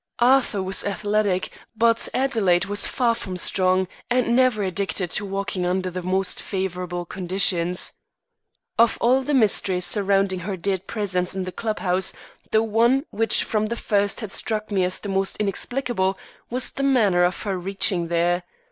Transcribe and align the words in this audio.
Arthur 0.17 0.63
was 0.63 0.83
athletic 0.83 1.51
but 1.75 2.09
Adelaide 2.11 2.65
was 2.65 2.87
far 2.87 3.13
from 3.13 3.37
strong 3.37 3.87
and 4.09 4.35
never 4.35 4.63
addicted 4.63 5.11
to 5.11 5.23
walking 5.27 5.63
under 5.63 5.91
the 5.91 6.01
most 6.01 6.41
favourable 6.41 7.05
conditions. 7.05 7.93
Of 8.79 8.97
all 8.99 9.21
the 9.21 9.35
mysteries 9.35 9.85
surrounding 9.85 10.39
her 10.39 10.57
dead 10.57 10.87
presence 10.87 11.35
in 11.35 11.43
the 11.43 11.51
club 11.51 11.77
house, 11.77 12.13
the 12.49 12.63
one 12.63 13.05
which 13.11 13.43
from 13.43 13.67
the 13.67 13.75
first 13.75 14.21
had 14.21 14.31
struck 14.31 14.71
me 14.71 14.83
as 14.85 14.99
the 14.99 15.09
most 15.09 15.37
inexplicable 15.37 16.17
was 16.49 16.71
the 16.71 16.81
manner 16.81 17.23
of 17.23 17.43
her 17.43 17.55
reaching 17.55 18.07
there. 18.07 18.41